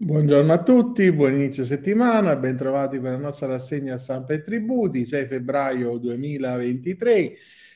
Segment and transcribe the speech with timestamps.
[0.00, 5.04] Buongiorno a tutti, buon inizio settimana, ben trovati per la nostra rassegna stampa e tributi,
[5.04, 7.34] 6 febbraio 2023.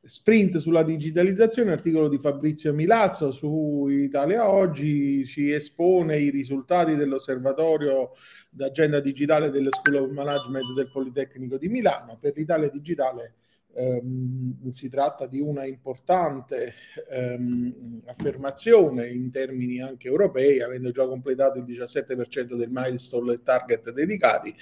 [0.00, 8.12] Sprint sulla digitalizzazione, articolo di Fabrizio Milazzo su Italia Oggi, ci espone i risultati dell'osservatorio
[8.48, 12.16] d'agenda digitale dello School of Management del Politecnico di Milano.
[12.20, 13.34] Per l'Italia digitale
[13.76, 16.74] ehm, si tratta di una importante
[17.10, 24.54] ehm, affermazione in termini anche europei, avendo già completato il 17% del milestone target dedicati,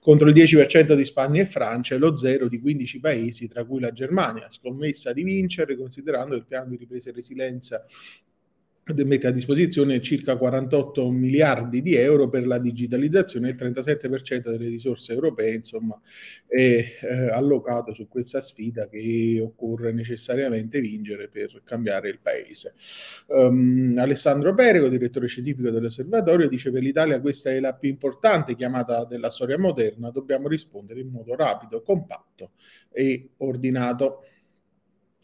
[0.00, 3.80] contro il 10% di Spagna e Francia e lo zero di 15 paesi, tra cui
[3.80, 7.84] la Germania, scommessa di vincere considerando il piano di ripresa e resilienza
[9.04, 15.12] mette a disposizione circa 48 miliardi di euro per la digitalizzazione, il 37% delle risorse
[15.12, 16.00] europee insomma,
[16.46, 22.74] è eh, allocato su questa sfida che occorre necessariamente vincere per cambiare il paese.
[23.26, 29.04] Um, Alessandro Perego, direttore scientifico dell'osservatorio, dice per l'Italia questa è la più importante chiamata
[29.04, 32.52] della storia moderna, dobbiamo rispondere in modo rapido, compatto
[32.90, 34.24] e ordinato.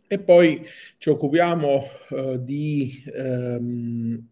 [0.09, 0.65] E poi
[0.99, 4.29] ci occupiamo uh, di um,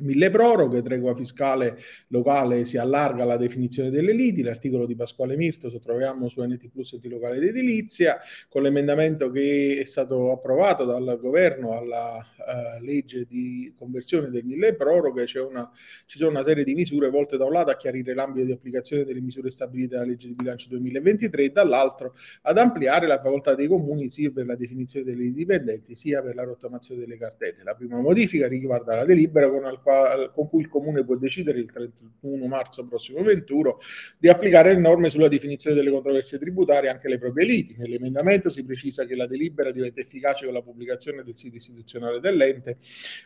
[0.00, 5.68] Mille proroghe, tregua fiscale locale si allarga la definizione delle liti, l'articolo di Pasquale Mirto
[5.70, 11.18] lo troviamo su NT Plus enti locale d'edilizia, con l'emendamento che è stato approvato dal
[11.20, 15.70] governo alla uh, legge di conversione del mille proroghe, una,
[16.06, 19.04] ci sono una serie di misure volte da un lato a chiarire l'ambito di applicazione
[19.04, 23.66] delle misure stabilite dalla legge di bilancio 2023 e dall'altro ad ampliare la facoltà dei
[23.66, 27.62] comuni sia per la definizione delle dipendenti sia per la rottamazione delle cartelle.
[27.62, 31.70] La prima modifica riguarda la delibera con alcune con cui il Comune può decidere il
[31.70, 33.78] 31 marzo prossimo 21
[34.18, 37.76] di applicare le norme sulla definizione delle controversie tributarie anche alle proprie liti.
[37.76, 42.78] Nell'emendamento si precisa che la delibera diventa efficace con la pubblicazione del sito istituzionale dell'ente,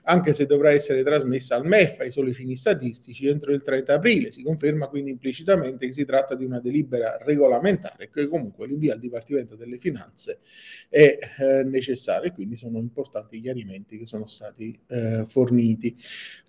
[0.04, 4.30] anche se dovrà essere trasmessa al MEF ai soli fini statistici entro il 30 aprile.
[4.32, 8.98] Si conferma quindi implicitamente che si tratta di una delibera regolamentare che comunque l'invio al
[8.98, 10.41] Dipartimento delle Finanze
[10.88, 15.94] è eh, necessario e quindi sono importanti i chiarimenti che sono stati eh, forniti.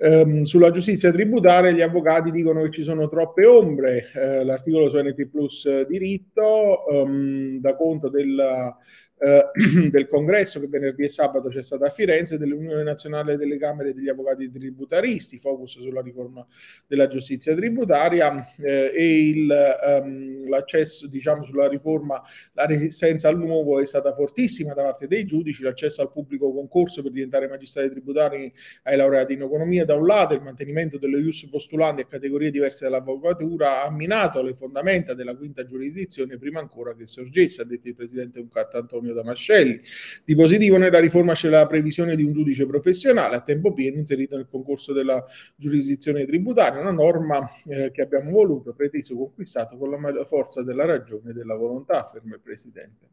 [0.06, 5.00] Ehm, sulla giustizia tributaria gli avvocati dicono che ci sono troppe ombre, eh, l'articolo su
[5.00, 8.78] NT Plus diritto um, dà conto della
[9.18, 9.50] eh,
[9.90, 14.10] del congresso che venerdì e sabato c'è stata a Firenze, dell'Unione Nazionale delle Camere degli
[14.10, 16.46] Avvocati Tributaristi, focus sulla riforma
[16.86, 22.22] della giustizia tributaria eh, e il, um, l'accesso diciamo sulla riforma,
[22.54, 27.02] la resistenza al nuovo è stata fortissima da parte dei giudici, l'accesso al pubblico concorso
[27.02, 28.52] per diventare magistrati tributari
[28.84, 32.86] ai laureati in economia da un lato, il mantenimento dello ius postulandi a categorie diverse
[32.86, 37.96] dall'avvocatura ha minato le fondamenta della quinta giurisdizione prima ancora che sorgesse, ha detto il
[37.96, 39.80] presidente Uncat Antonio Damascelli.
[40.24, 44.36] Di positivo nella riforma c'è la previsione di un giudice professionale a tempo pieno inserito
[44.36, 45.24] nel concorso della
[45.56, 49.98] giurisdizione tributaria, una norma eh, che abbiamo voluto, preteso, conquistato con la
[50.36, 53.08] forza della ragione e della volontà, afferma il Presidente.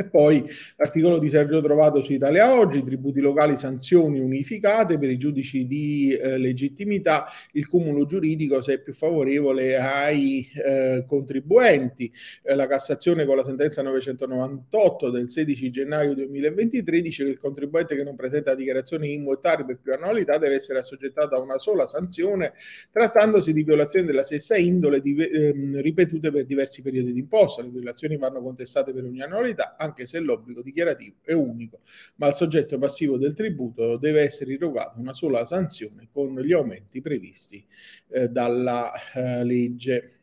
[0.00, 5.18] E poi l'articolo di Sergio Trovato su Italia Oggi, tributi locali, sanzioni unificate per i
[5.18, 12.12] giudici di eh, legittimità, il cumulo giuridico se è più favorevole ai eh, contribuenti.
[12.44, 17.96] Eh, la Cassazione con la sentenza 998 del 16 gennaio 2023 dice che il contribuente
[17.96, 22.52] che non presenta dichiarazioni immutari per più annualità deve essere assoggettato a una sola sanzione,
[22.92, 27.62] trattandosi di violazioni della stessa indole di, ehm, ripetute per diversi periodi di imposta.
[27.62, 31.80] Le violazioni vanno contestate per ogni annualità, anche se l'obbligo dichiarativo è unico,
[32.16, 37.00] ma al soggetto passivo del tributo deve essere irrogata una sola sanzione con gli aumenti
[37.00, 37.64] previsti
[38.10, 40.17] eh, dalla eh, legge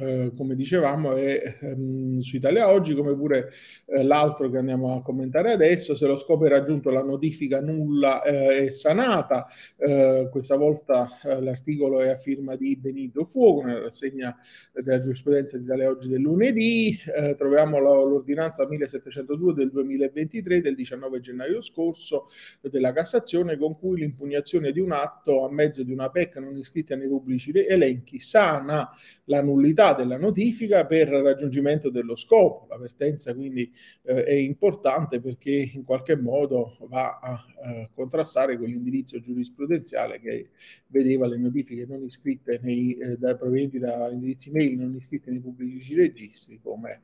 [0.00, 3.50] eh, come dicevamo, è ehm, su Italia Oggi, come pure
[3.86, 8.22] eh, l'altro che andiamo a commentare adesso, se lo scopo è raggiunto la notifica nulla
[8.22, 13.80] eh, è sanata, eh, questa volta eh, l'articolo è a firma di Benito Fuoco, nella
[13.80, 14.34] rassegna
[14.72, 16.98] della giurisprudenza di Italia Oggi del lunedì,
[17.36, 22.28] troviamo l'ordinanza 1702 del 2023 del 19 gennaio scorso
[22.60, 26.96] della Cassazione con cui l'impugnazione di un atto a mezzo di una PEC non iscritta
[26.96, 28.88] nei pubblici elenchi sana
[29.24, 32.66] la nullità della notifica per raggiungimento dello scopo.
[32.68, 33.72] L'avvertenza quindi
[34.02, 40.50] eh, è importante perché in qualche modo va a eh, contrastare quell'indirizzo giurisprudenziale che
[40.86, 45.40] vedeva le notifiche non iscritte nei, eh, da, provenienti da indirizzi mail non iscritti nei
[45.40, 47.02] pubblici registri come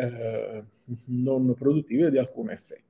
[0.00, 0.64] eh,
[1.06, 2.87] non produttive di alcun effetto.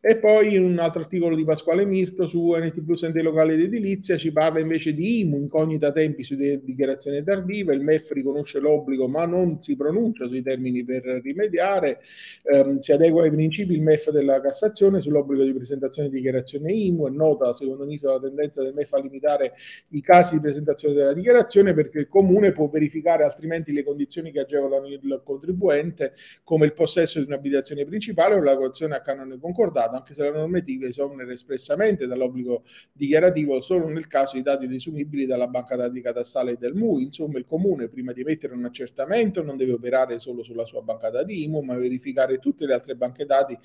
[0.00, 4.16] E poi un altro articolo di Pasquale Mirto su NT Plus Ente Locale ed Edilizia
[4.16, 9.26] ci parla invece di IMU, incognita tempi su dichiarazione tardiva, il MEF riconosce l'obbligo ma
[9.26, 12.00] non si pronuncia sui termini per rimediare,
[12.42, 17.06] ehm, si adegua ai principi il MEF della Cassazione sull'obbligo di presentazione di dichiarazione IMU,
[17.08, 19.54] è nota secondo Nito la tendenza del MEF a limitare
[19.88, 24.40] i casi di presentazione della dichiarazione perché il Comune può verificare altrimenti le condizioni che
[24.40, 29.57] agevolano il contribuente come il possesso di un'abitazione principale o la coazione a canone concordato
[29.58, 32.62] concordato, anche se la normativa esonera espressamente dall'obbligo
[32.92, 37.04] dichiarativo solo nel caso di dati desumibili dalla banca dati catastale del MUI.
[37.04, 41.10] Insomma, il comune prima di emettere un accertamento non deve operare solo sulla sua banca
[41.10, 43.58] dati IMU, ma verificare tutte le altre banche dati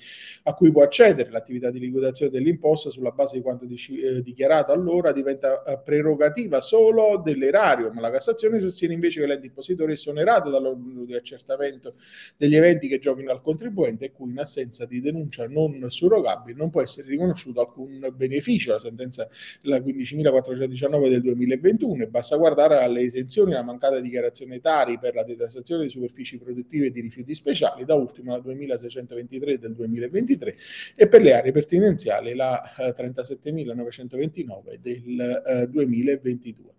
[0.44, 1.30] a cui può accedere.
[1.30, 7.20] L'attività di liquidazione dell'imposta sulla base di quanto eh, dichiarato allora diventa eh, prerogativa solo
[7.22, 11.94] dell'erario, ma la Cassazione sostiene invece che l'ente impositore è esonerato dall'obbligo di accertamento
[12.36, 16.70] degli eventi che giovino al contribuente e cui in assenza di denuncia non surrogabili non
[16.70, 18.72] può essere riconosciuto alcun beneficio.
[18.72, 19.28] La sentenza
[19.62, 25.24] la 15.419 del 2021 e basta guardare alle esenzioni alla mancata dichiarazione Tari per la
[25.24, 30.56] detassazione di superfici produttive di rifiuti speciali, da ultimo la 2623 del 2023
[30.96, 36.73] e per le aree pertinenziali la 37.929 eh, del eh, 2022.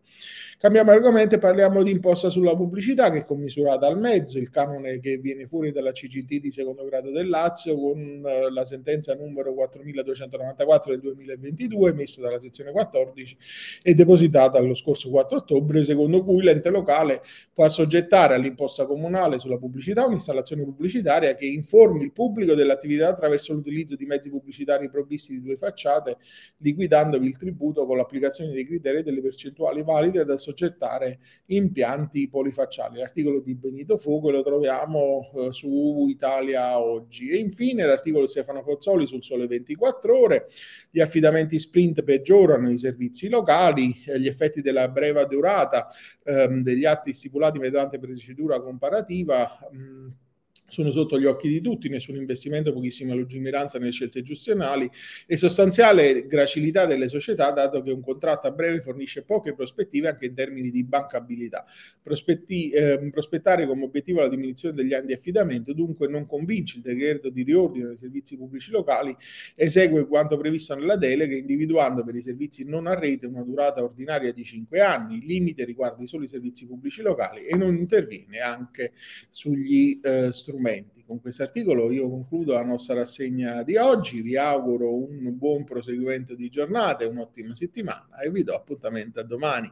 [0.58, 5.00] Cambiamo argomento e parliamo di imposta sulla pubblicità che è commisurata al mezzo, il canone
[5.00, 9.54] che viene fuori dalla CGT di secondo grado del Lazio con uh, la sentenza numero
[9.54, 13.38] 4294 del 2022 emessa dalla sezione 14
[13.84, 17.22] e depositata lo scorso 4 ottobre secondo cui l'ente locale
[17.54, 23.96] può assoggettare all'imposta comunale sulla pubblicità un'installazione pubblicitaria che informi il pubblico dell'attività attraverso l'utilizzo
[23.98, 26.18] di mezzi pubblicitari provvisti di due facciate
[26.58, 29.95] liquidandovi il tributo con l'applicazione dei criteri e delle percentuali valide
[30.26, 33.00] da assoggettare impianti polifacciali.
[33.00, 37.30] L'articolo di Benito Fuoco lo troviamo eh, su Italia Oggi.
[37.30, 40.48] E infine l'articolo di Stefano Pozzoli sul Sole 24 Ore.
[40.90, 45.88] Gli affidamenti sprint peggiorano i servizi locali, eh, gli effetti della breve durata
[46.24, 49.58] ehm, degli atti stipulati mediante procedura comparativa.
[49.72, 50.24] Mh,
[50.68, 54.90] sono sotto gli occhi di tutti, nessun investimento, pochissima lungimiranza nelle scelte gestionali
[55.28, 60.26] e sostanziale gracilità delle società, dato che un contratto a breve fornisce poche prospettive anche
[60.26, 61.66] in termini di bancabilità.
[62.02, 66.84] Prospetti, eh, prospettare come obiettivo la diminuzione degli anni di affidamento dunque non convince il
[66.84, 69.16] decreto di riordino dei servizi pubblici locali,
[69.54, 74.34] esegue quanto previsto nella delega, individuando per i servizi non a rete una durata ordinaria
[74.34, 78.94] di 5 anni, il limite riguarda i soli servizi pubblici locali e non interviene anche
[79.30, 81.04] sugli eh, strumenti strumenti.
[81.06, 86.34] Con questo articolo io concludo la nostra rassegna di oggi, vi auguro un buon proseguimento
[86.34, 89.72] di giornata un'ottima settimana e vi do appuntamento a domani.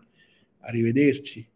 [0.59, 1.49] Arrivederci.